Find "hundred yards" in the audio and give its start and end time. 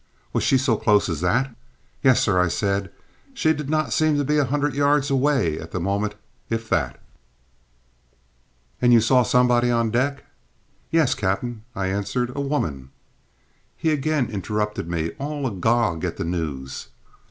4.45-5.11